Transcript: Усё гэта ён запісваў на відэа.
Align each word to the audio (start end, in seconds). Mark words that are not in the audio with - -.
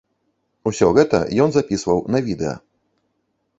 Усё 0.71 0.87
гэта 0.99 1.19
ён 1.45 1.53
запісваў 1.59 2.01
на 2.17 2.25
відэа. 2.31 2.57